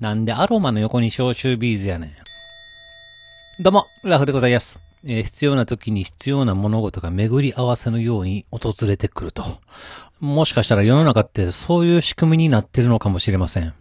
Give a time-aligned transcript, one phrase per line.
[0.00, 3.62] なんでアロマの横に消臭ビーズやねん。
[3.62, 4.80] どうも、ラフでございます。
[5.04, 9.44] えー必要な時に必要な物事が巡り合わせのように訪れてくると。
[10.18, 13.72] もしかしたら世の中ってそういう仕組みになってるのかもしれません。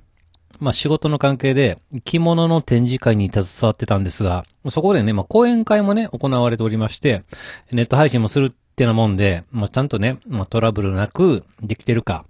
[0.60, 7.24] まあ仕事の関係で着物の展示会に携わってたんですが、そこでね、まあ講演会もね、行われておりまして、
[7.72, 12.26] ネット配信もするってなもんで、まあちゃんとね、まあトラブルなくできてるか、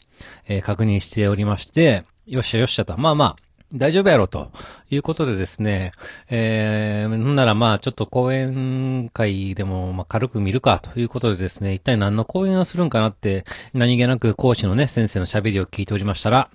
[0.47, 2.97] えー確認しておりまして、よっしゃよっしゃと。
[2.97, 4.51] まあまあ、大丈夫やろと
[4.91, 5.93] いうことでですね、
[6.29, 16.51] えー、なんならまあちょっと講演会でもまあ軽く見るかということでですね、一体何の講演をするんかなって何気なく講師のね、先生の喋りを聞いておりましたら、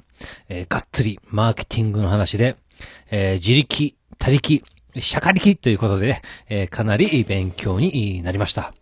[0.48, 2.56] えーがっつりマーケティングの話で、
[3.10, 4.62] えー自力、他力、
[5.00, 8.74] 社会力ということで、えーかなり勉強になりました。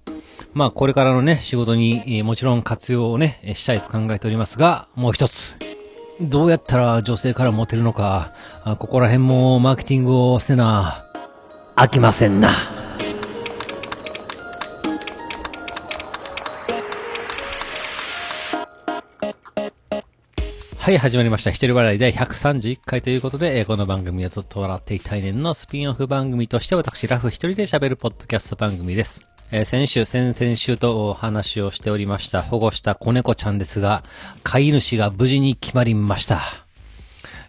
[0.53, 5.76] まあこれからのね、仕事にもちろん活用をね、したいと考えておりますが、もう一つ。
[6.21, 8.33] どうやったら女性からモテるのか、
[8.65, 11.05] ここら辺もマーケティングをせな、
[11.75, 12.49] 飽きませんな。
[20.79, 21.51] はい、始まりました。
[21.51, 29.36] 一人笑い第131回ということで、えこの番組はずっと笑っていたい年のスピンオフ番組として私、ラフ一人で喋るポッドキャスト番組です。
[29.53, 34.03] えー先週、先々週とお話をしておりました保護した子猫ちゃんですが、
[34.43, 36.43] 飼い主が無事に決まりました。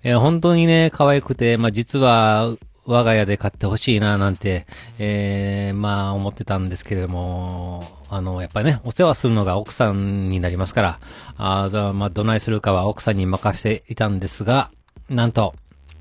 [0.04, 2.54] えー本当にね、可愛くて、まあ、実は、
[2.86, 4.68] 我が家で飼ってほしいな、なんて、
[5.00, 11.00] えーまあ、思ってたんですけれども、あの、やっぱりね、お世話するのが奥さんになりますから、
[11.36, 14.72] あまあ、どないするかは奥さんに任せていたんですが、
[15.10, 15.56] なんと、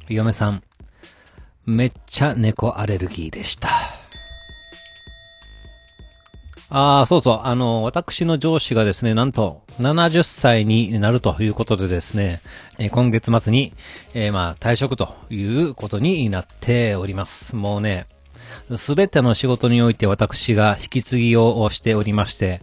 [0.08, 0.62] 嫁さん、
[1.64, 4.05] めっちゃ猫アレルギーでした。
[6.68, 7.40] ああ、そうそう。
[7.44, 12.40] あの、私の上司がですね、なんと、70歳になるということでですね、
[12.78, 13.72] えー今月末に、
[14.14, 17.54] えーまあ、退職ということになっております。
[17.54, 18.06] もうね、
[18.76, 22.62] すべての仕事において私が引き継ぎをしておりまして、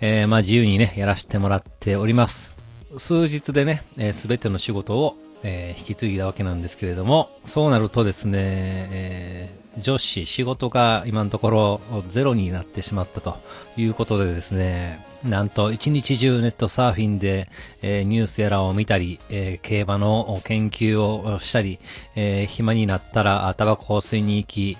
[0.00, 2.54] えーまあ、自由にね、やらせてもらっております。
[2.96, 11.80] 数日でね、すべての仕事を、えー引き継いだわけなんですけれども、そうなるとですね、えー上司、仕事が今のところ
[12.10, 13.38] ゼロになってしまったと
[13.78, 17.48] いうことでですね、なんと一日中ネットサーフィンで、
[17.80, 21.78] えーニュースやらを見たり、えー競馬の研究をしたり、
[22.16, 24.76] えー暇になったらタバコを吸いに行き、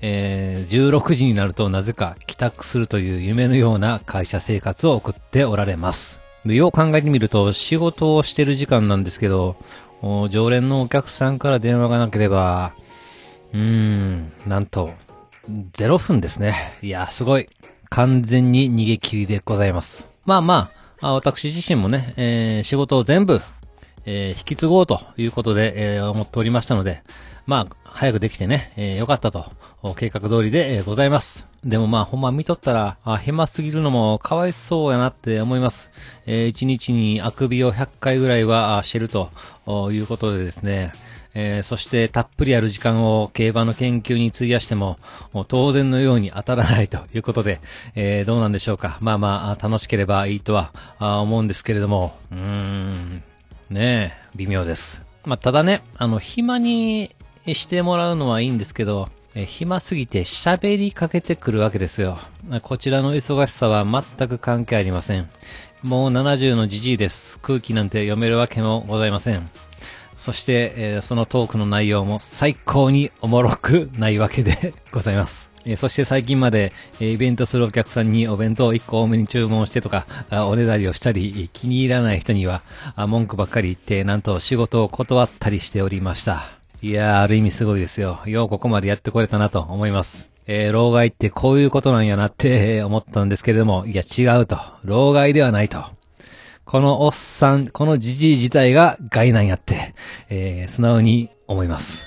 [0.00, 6.18] えー16時になるとなぜか帰宅するという夢のような会社生活を送っておられます。
[6.44, 9.56] よう考えてみると仕事をしてる時間なんですけど、
[10.02, 12.72] 常連のお客さんから電話がなければ、
[13.52, 14.92] うーん、なんと、
[15.72, 16.74] 0分ですね。
[16.82, 17.48] いや、すごい。
[17.90, 20.08] 完全に逃げ切りでございます。
[20.24, 20.70] まあま
[21.00, 23.40] あ、私自身もね、えー仕事を全部、
[24.04, 27.02] えー引き継ごうということで、えー思っておりましたので、
[27.46, 29.46] まあ、早くできてね、えーよかったと、
[29.96, 31.46] 計画通りで、ございます。
[31.64, 35.90] でもまあ、ほんま見とったら、あ、暇すぎるのもかわいそうやなって思います。
[36.26, 39.30] えー一日にあくびを100回ぐらいはしてると
[39.92, 40.92] いうことでですね、
[41.34, 44.98] えーそしてたっぷりある時間を競馬の研究に費やしても、
[45.32, 47.60] も当然のように当たらないということで、
[47.94, 48.98] えーどうなんでしょうか。
[49.00, 53.22] まあまあ、楽しければいいとは思うんですけれども、うーん、
[53.70, 55.04] ねえ、微妙です。
[55.24, 57.14] まあ、ただね、あの、暇に
[57.46, 59.08] してもらうのはいいんですけど、
[59.40, 62.18] え暇すぎて喋りかけてくるわけですよ。
[62.62, 63.86] こちらの忙しさは
[64.18, 65.30] 全く関係ありません。
[65.84, 67.38] もう70のじじいです。
[67.38, 69.48] 空気なんて読めるわけもございません。
[70.16, 75.48] そして、えそのトークの内容も最高におもろくないわけで ございます。
[75.64, 82.62] えそして最近まで、えイベントするお客さんにお弁当を1個多めに注文してとか、おねだりをしたり、気に入らない人には、
[82.96, 86.57] 文句ばっかり言って、なんと仕事を断ったりしておりました。
[86.80, 88.20] いやー、ある意味すごいですよ。
[88.26, 90.30] ようここまでやってこれたなと思います。
[90.46, 94.58] えー老害ってこういうことなんやなって 思ったんですけれども、いや違うと。
[94.84, 95.84] 老害ではないと。
[96.64, 99.94] このおっさん、このじじい自体が害なんやって、
[100.30, 102.06] えー素直に思います。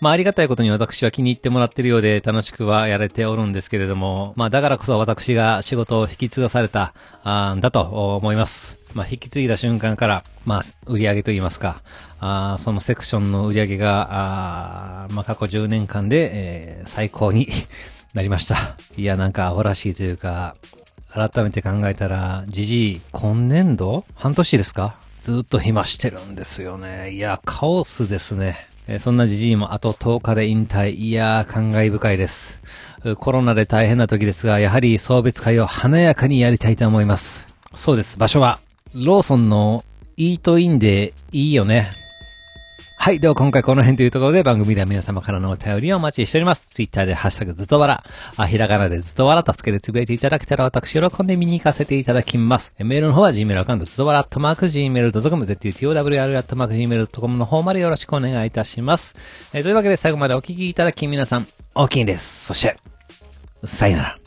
[0.00, 7.80] まあ、ありがたいことに私は気に入ってもらってるようで楽しくはやれておるんですけれども、まあ、だからこそ私が仕事を引き継がされた、あーんだと
[8.16, 8.78] 思います。
[8.94, 11.82] まあ、引き継いだ瞬間から、まあ、売り上げといいますか、
[12.20, 17.48] あーそのセクションの売り上げが、あまあ、過去10年間で、えー最高に
[18.12, 18.56] なりました。
[18.96, 20.56] いや、なんか、アホらしいというか、
[21.10, 24.04] 改めて考えたら、じじい、今年度？
[24.14, 24.96] 半年ですか？
[25.20, 27.12] ずっと暇してるんですよね。
[27.12, 28.66] いや、カオスですね。
[28.88, 30.90] えそんなじじいもあと10日で引退。
[30.90, 32.60] いやー、感慨深いです。
[33.18, 37.46] コロナで大変な時ですが、やはり送別会を華やかにやりたいと思います。
[37.74, 38.18] そうです。
[38.18, 38.60] 場所は、
[38.92, 39.84] ローソンの
[40.16, 41.90] イートインでいいよね。
[43.02, 43.18] はい。
[43.18, 46.70] では今回この辺というところで番組では皆様からのお便りをお待ちしております。
[46.70, 48.04] ツイッターでハッシュタグずっとわら、
[48.36, 52.72] あ、ひらがなでずっとわらとつけてつぶやいていただけたら私喜んで見に行かせていただきます。
[52.78, 59.16] メールの方は Gmail アカウントずっとわら、アットマーク Gmail.com、ztuwr、マーク、Gmail.com の方までよろしくお願いいたします。
[59.52, 62.46] えーというわけで最後までお聞きいただき皆さん、大きいです。
[62.46, 62.76] そして、
[63.64, 64.21] さよなら。